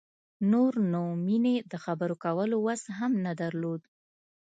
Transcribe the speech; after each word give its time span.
نور 0.51 0.73
نو 0.91 1.03
مينې 1.25 1.55
د 1.71 1.73
خبرو 1.83 2.15
کولو 2.23 2.57
وس 2.65 2.83
هم 2.97 3.11
نه 3.25 3.31
درلود. 3.41 3.81